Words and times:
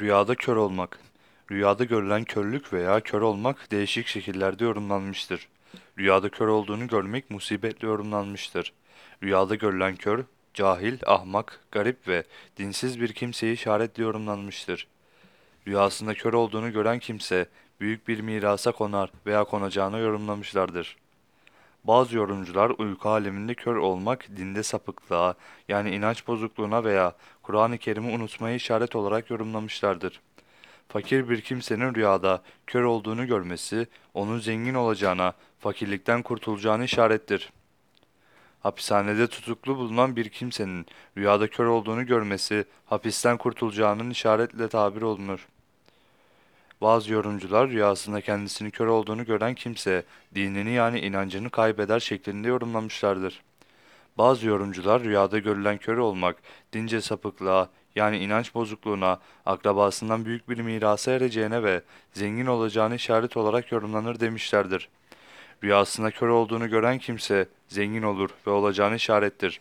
Rüyada 0.00 0.34
kör 0.34 0.56
olmak. 0.56 0.98
Rüyada 1.50 1.84
görülen 1.84 2.24
körlük 2.24 2.72
veya 2.72 3.00
kör 3.00 3.20
olmak 3.20 3.70
değişik 3.70 4.06
şekillerde 4.06 4.64
yorumlanmıştır. 4.64 5.48
Rüyada 5.98 6.28
kör 6.28 6.46
olduğunu 6.46 6.86
görmek 6.88 7.30
musibetle 7.30 7.88
yorumlanmıştır. 7.88 8.72
Rüyada 9.22 9.54
görülen 9.54 9.96
kör, 9.96 10.24
cahil, 10.54 10.98
ahmak, 11.06 11.60
garip 11.70 12.08
ve 12.08 12.24
dinsiz 12.56 13.00
bir 13.00 13.12
kimseyi 13.12 13.54
işaretle 13.54 14.02
yorumlanmıştır. 14.02 14.86
Rüyasında 15.66 16.14
kör 16.14 16.32
olduğunu 16.32 16.72
gören 16.72 16.98
kimse, 16.98 17.46
büyük 17.80 18.08
bir 18.08 18.20
mirasa 18.20 18.72
konar 18.72 19.10
veya 19.26 19.44
konacağını 19.44 19.98
yorumlamışlardır. 19.98 20.96
Bazı 21.84 22.16
yorumcular 22.16 22.70
uyku 22.78 23.08
aleminde 23.08 23.54
kör 23.54 23.76
olmak 23.76 24.28
dinde 24.36 24.62
sapıklığa 24.62 25.34
yani 25.68 25.90
inanç 25.94 26.26
bozukluğuna 26.26 26.84
veya 26.84 27.12
Kur'an-ı 27.42 27.78
Kerim'i 27.78 28.14
unutmaya 28.14 28.56
işaret 28.56 28.96
olarak 28.96 29.30
yorumlamışlardır. 29.30 30.20
Fakir 30.88 31.28
bir 31.28 31.40
kimsenin 31.40 31.94
rüyada 31.94 32.42
kör 32.66 32.82
olduğunu 32.82 33.26
görmesi, 33.26 33.86
onun 34.14 34.38
zengin 34.38 34.74
olacağına, 34.74 35.32
fakirlikten 35.58 36.22
kurtulacağını 36.22 36.84
işarettir. 36.84 37.52
Hapishanede 38.60 39.26
tutuklu 39.26 39.76
bulunan 39.76 40.16
bir 40.16 40.28
kimsenin 40.28 40.86
rüyada 41.16 41.50
kör 41.50 41.66
olduğunu 41.66 42.06
görmesi, 42.06 42.64
hapisten 42.86 43.36
kurtulacağının 43.36 44.10
işaretle 44.10 44.68
tabir 44.68 45.02
olunur. 45.02 45.48
Bazı 46.82 47.12
yorumcular 47.12 47.70
rüyasında 47.70 48.20
kendisini 48.20 48.70
kör 48.70 48.86
olduğunu 48.86 49.24
gören 49.24 49.54
kimse, 49.54 50.04
dinini 50.34 50.72
yani 50.72 51.00
inancını 51.00 51.50
kaybeder 51.50 52.00
şeklinde 52.00 52.48
yorumlamışlardır. 52.48 53.42
Bazı 54.18 54.46
yorumcular 54.46 55.04
rüyada 55.04 55.38
görülen 55.38 55.78
kör 55.78 55.96
olmak, 55.96 56.36
dince 56.72 57.00
sapıklığa 57.00 57.68
yani 57.96 58.18
inanç 58.18 58.54
bozukluğuna, 58.54 59.20
akrabasından 59.46 60.24
büyük 60.24 60.48
bir 60.48 60.58
mirasa 60.58 61.12
ereceğine 61.12 61.62
ve 61.62 61.82
zengin 62.12 62.46
olacağını 62.46 62.94
işaret 62.94 63.36
olarak 63.36 63.72
yorumlanır 63.72 64.20
demişlerdir. 64.20 64.88
Rüyasında 65.64 66.10
kör 66.10 66.28
olduğunu 66.28 66.70
gören 66.70 66.98
kimse 66.98 67.48
zengin 67.68 68.02
olur 68.02 68.30
ve 68.46 68.50
olacağını 68.50 68.96
işarettir. 68.96 69.60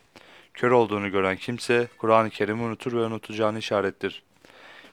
Kör 0.53 0.71
olduğunu 0.71 1.11
gören 1.11 1.37
kimse 1.37 1.87
Kur'an-ı 1.97 2.29
Kerim'i 2.29 2.63
unutur 2.63 2.93
ve 2.93 3.05
unutacağını 3.05 3.59
işarettir. 3.59 4.23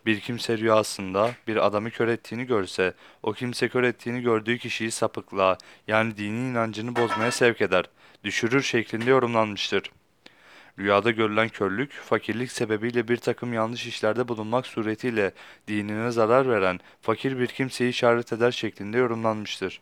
Bir 0.07 0.21
kimse 0.21 0.59
rüyasında 0.59 1.31
bir 1.47 1.67
adamı 1.67 1.91
kör 1.91 2.09
ettiğini 2.09 2.45
görse, 2.45 2.95
o 3.23 3.33
kimse 3.33 3.69
kör 3.69 3.83
ettiğini 3.83 4.21
gördüğü 4.23 4.59
kişiyi 4.59 4.91
sapıklığa 4.91 5.59
yani 5.87 6.17
dini 6.17 6.51
inancını 6.51 6.97
bozmaya 6.97 7.31
sevk 7.31 7.61
eder, 7.61 7.85
düşürür 8.25 8.63
şeklinde 8.63 9.11
yorumlanmıştır. 9.11 9.91
Rüyada 10.79 11.11
görülen 11.11 11.49
körlük, 11.49 11.93
fakirlik 11.93 12.53
sebebiyle 12.53 13.09
bir 13.09 13.17
takım 13.17 13.53
yanlış 13.53 13.87
işlerde 13.87 14.29
bulunmak 14.29 14.67
suretiyle 14.67 15.33
dinine 15.69 16.11
zarar 16.11 16.49
veren 16.49 16.81
fakir 17.03 17.39
bir 17.39 17.47
kimseyi 17.47 17.91
işaret 17.91 18.33
eder 18.33 18.51
şeklinde 18.51 18.99
yorumlanmıştır. 18.99 19.81